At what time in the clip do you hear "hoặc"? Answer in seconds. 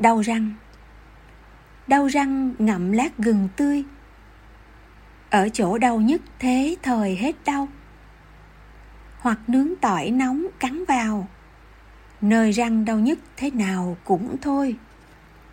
9.18-9.38